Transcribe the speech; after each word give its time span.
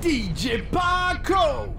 DJ 0.00 0.62
Pako. 0.70 1.74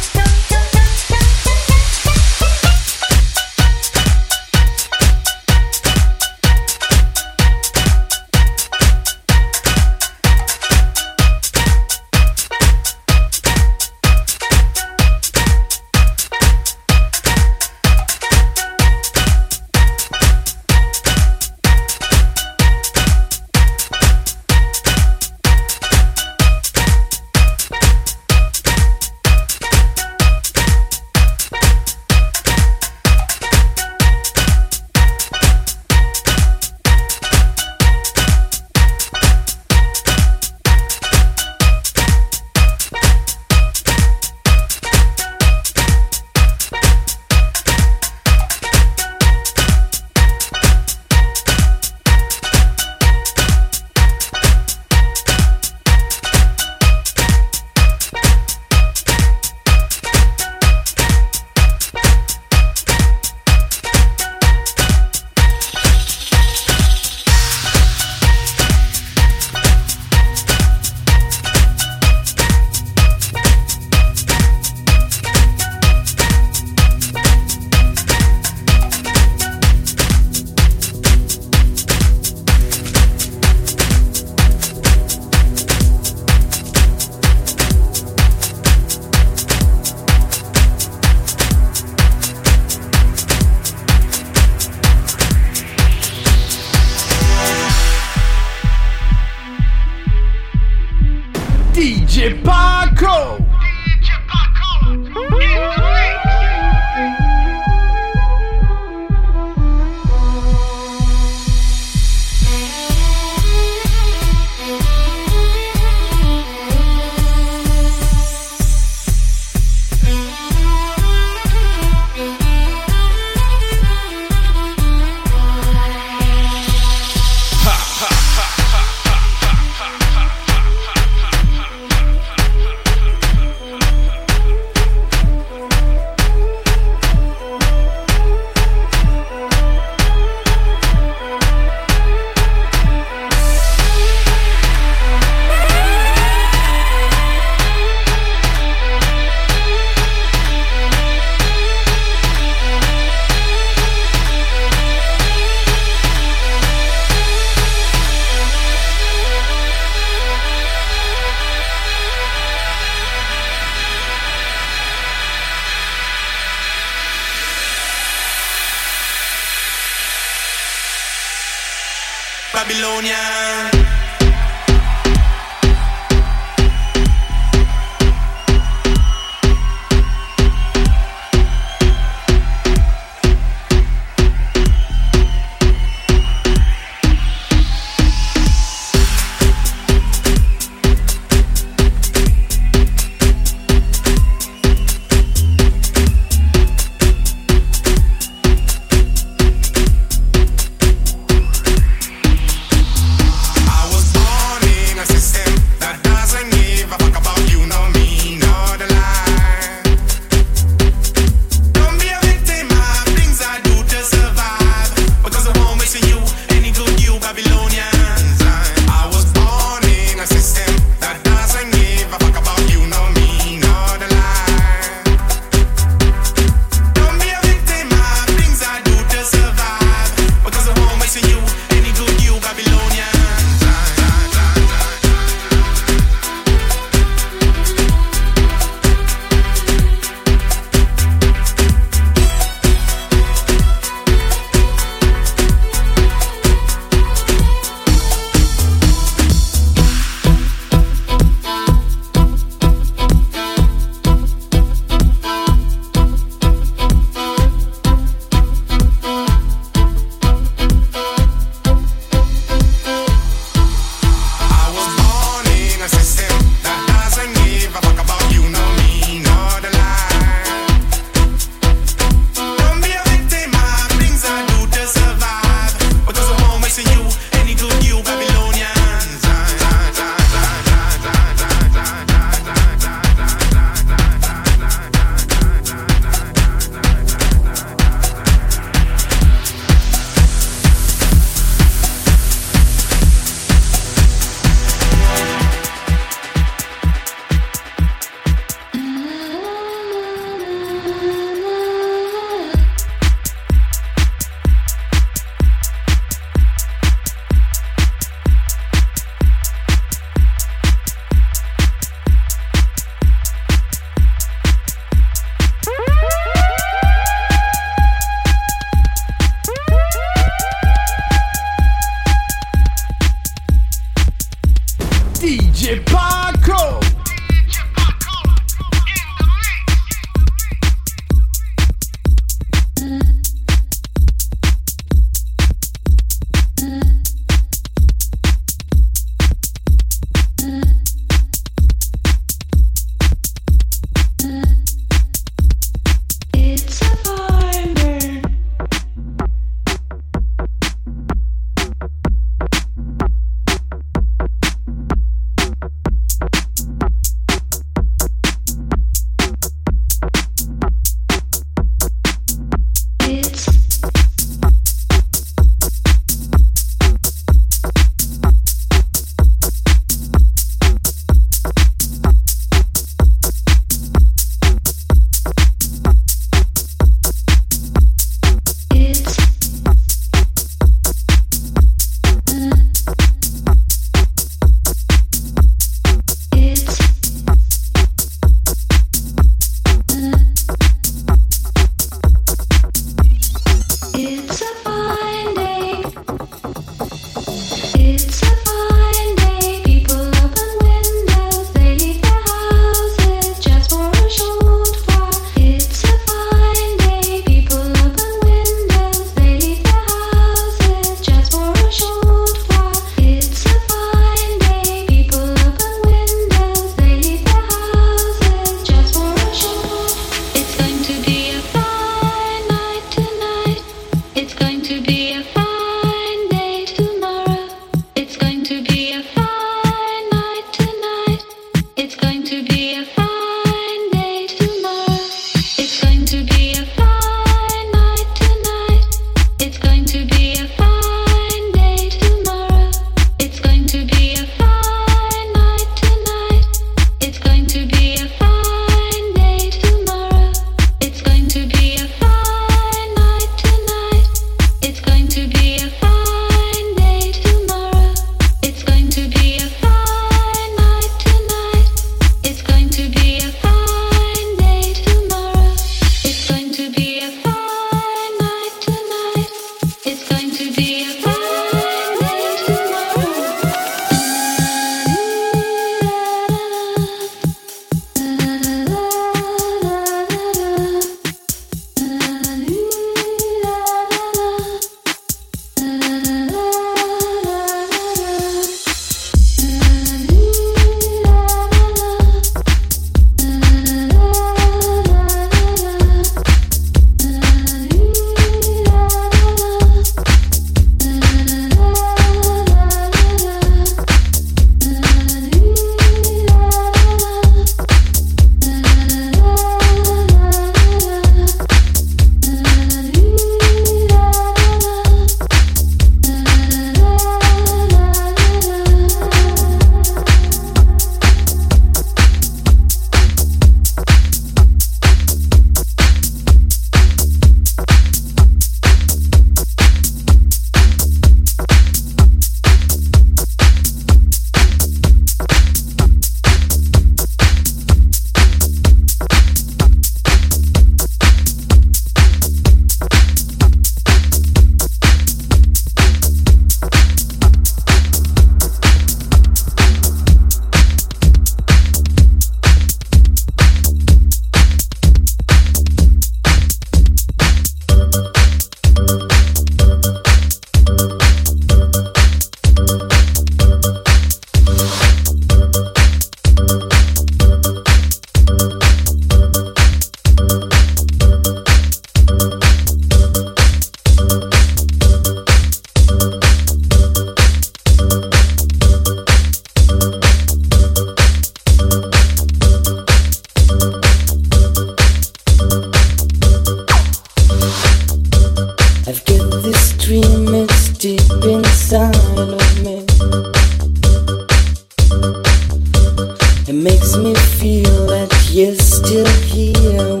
makes 596.63 596.95
me 596.95 597.15
feel 597.15 597.87
that 597.87 598.29
you're 598.31 598.53
still 598.55 599.07
here. 599.23 600.00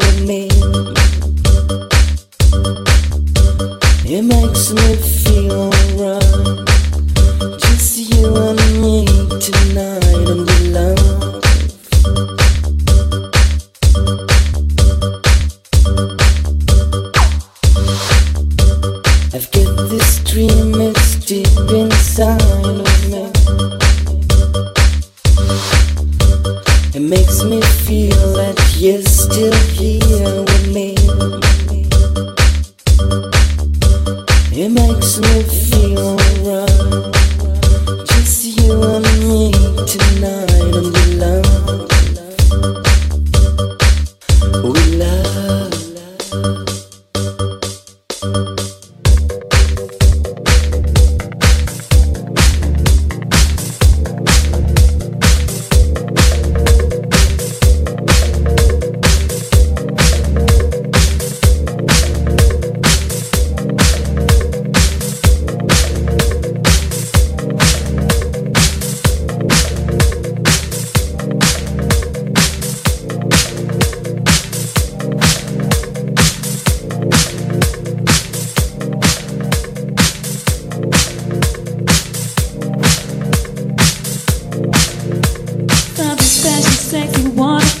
Something 86.01 86.25
special, 86.25 86.71
sexy, 86.71 87.29
wonderful. 87.29 87.80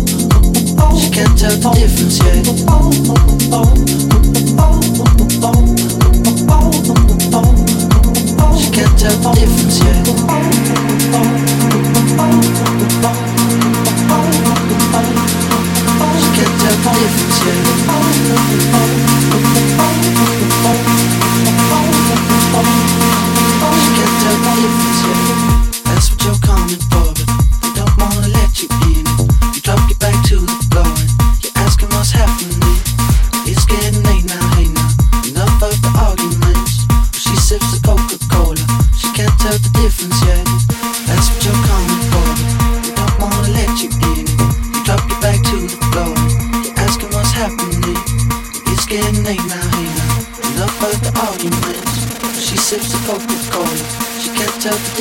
She 0.99 1.09
can 1.09 1.35
tell 1.35 1.55
the 1.57 1.69
difference, 1.75 2.19
yeah. 2.19 2.41
She 8.57 8.69
can 8.71 8.89
tell 8.97 9.17
the 9.17 9.31
difference, 9.33 9.79
yeah. 9.79 10.03
She 16.19 16.29
can 16.35 16.51
tell 16.59 16.77
the 16.77 16.91
difference, 16.99 17.39
yeah. 18.95 19.00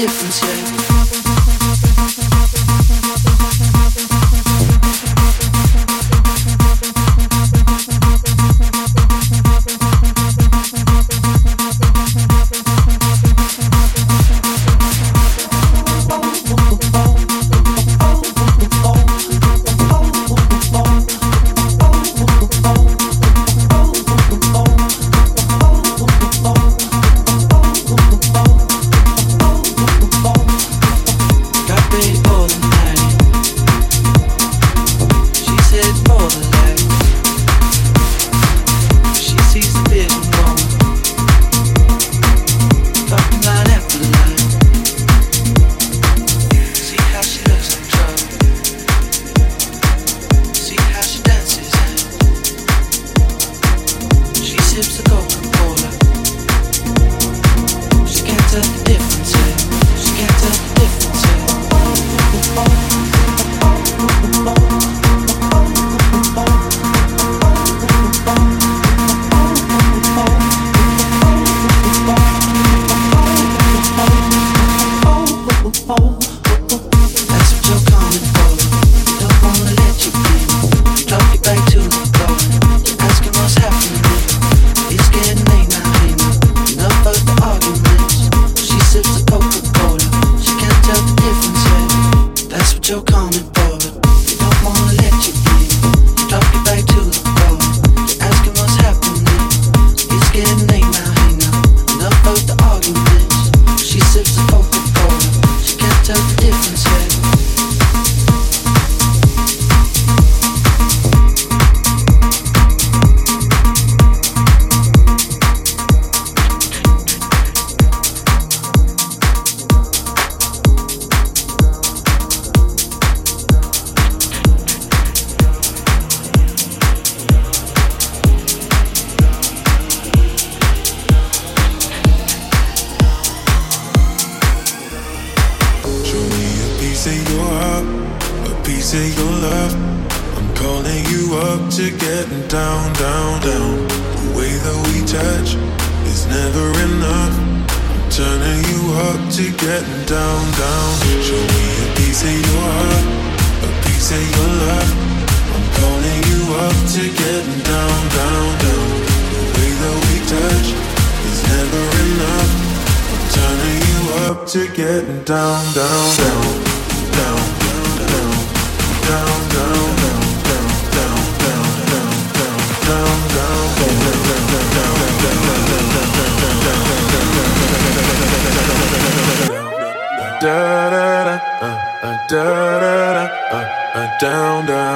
difference. 0.01 1.00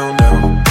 Down, 0.04 0.16
down, 0.16 0.63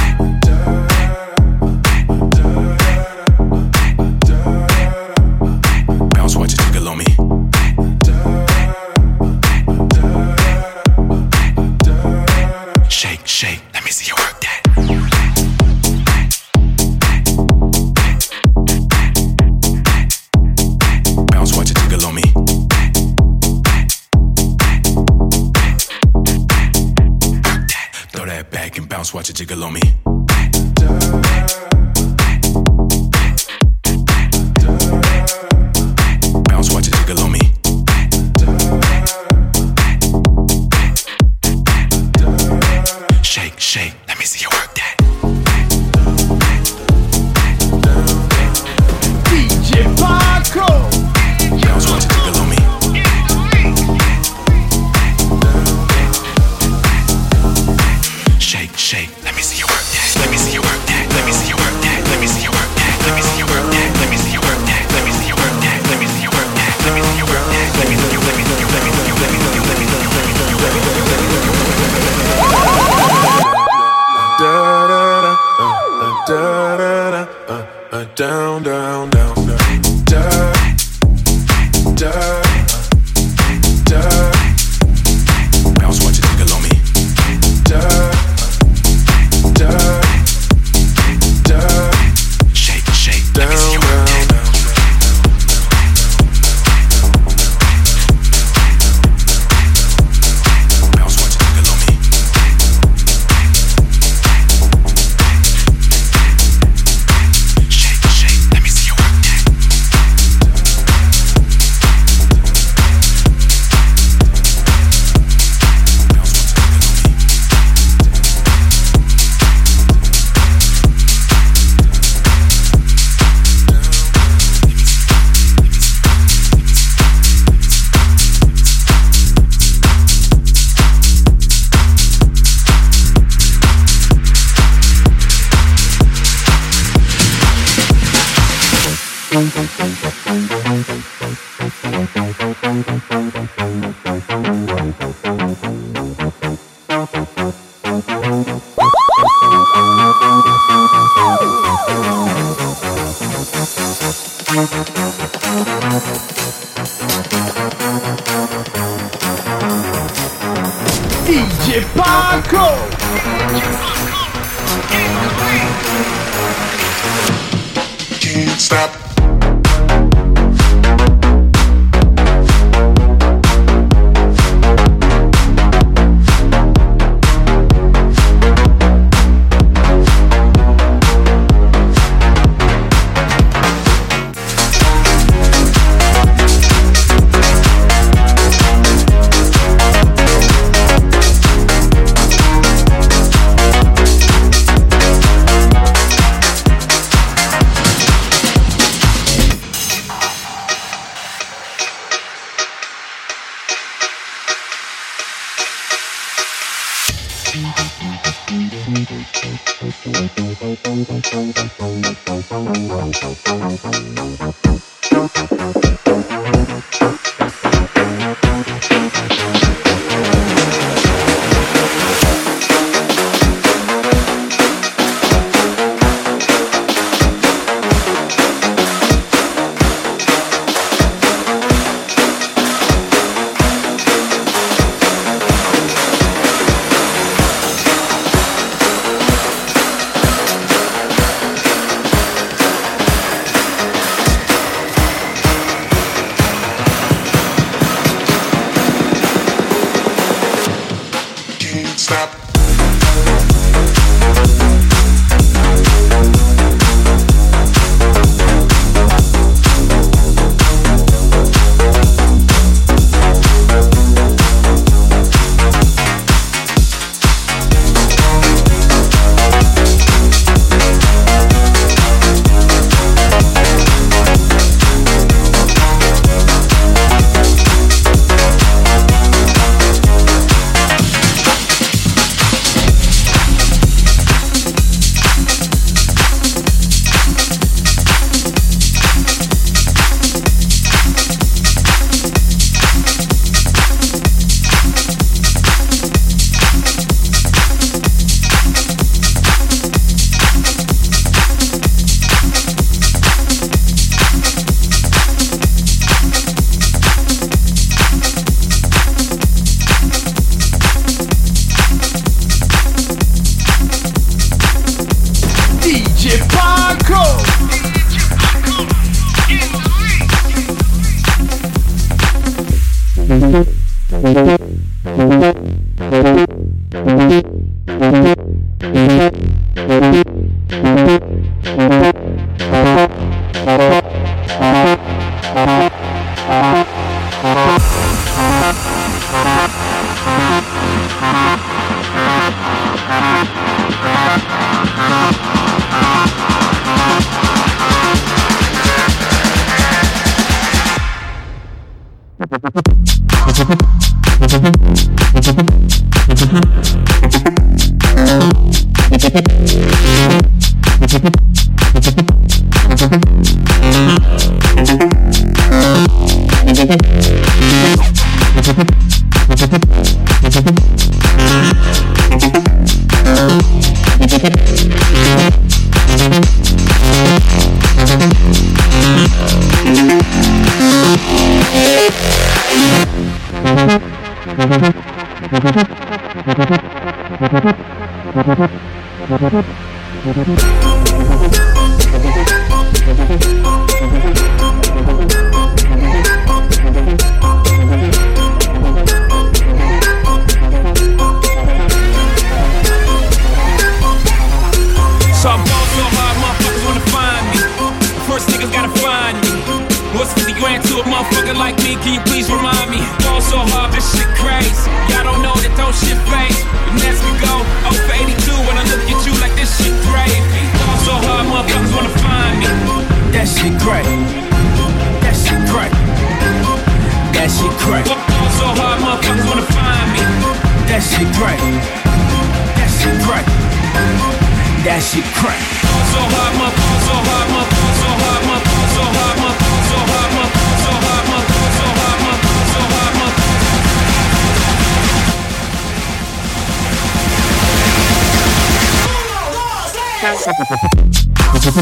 Thank 450.44 451.74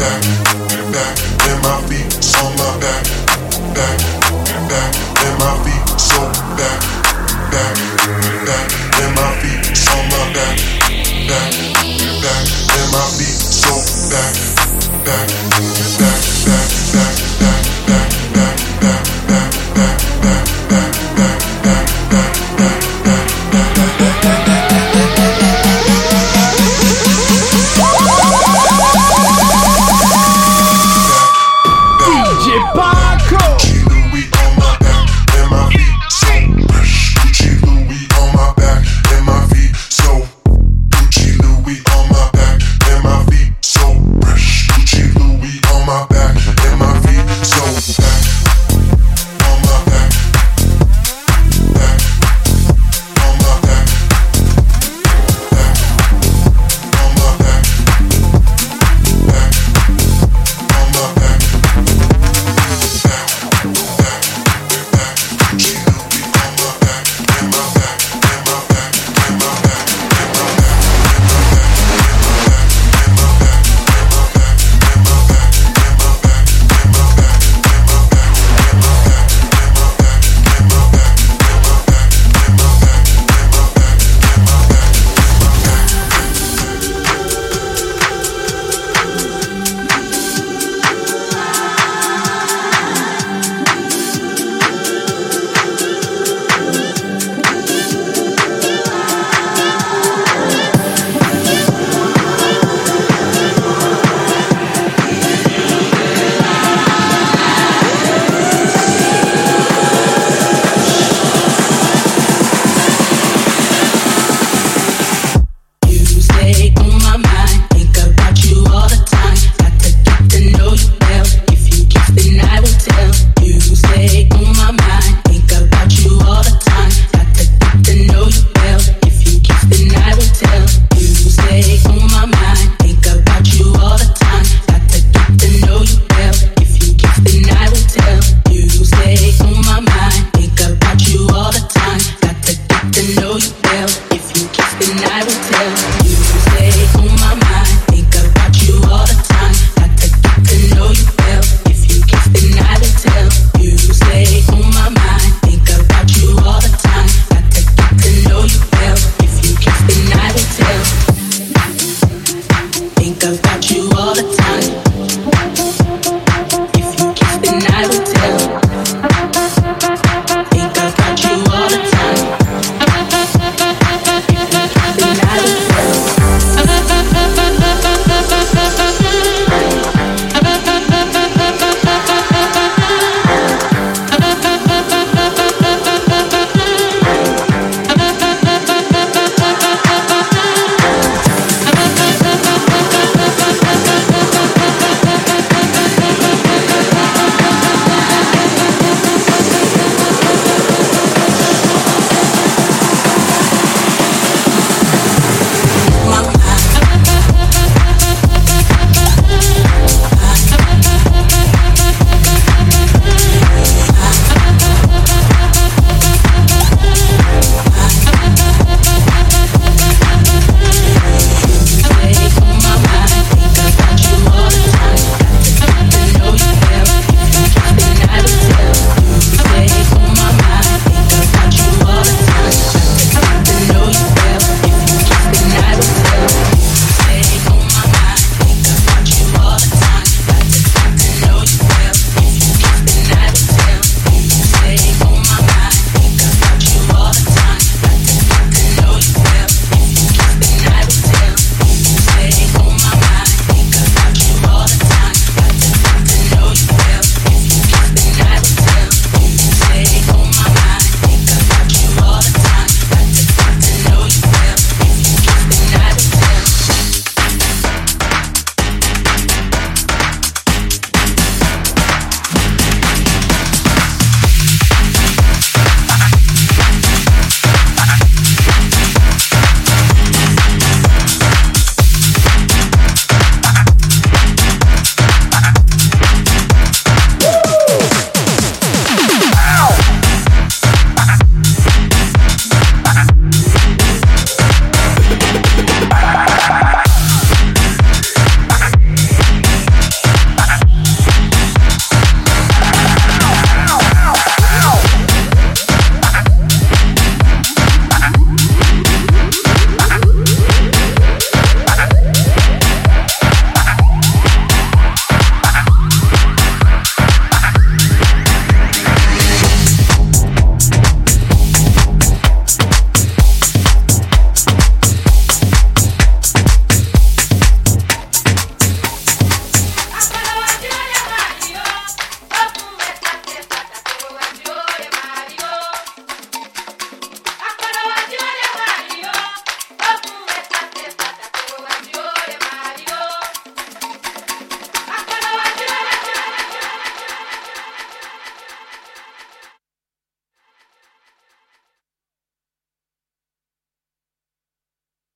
back, 0.00 0.22
back, 0.92 1.29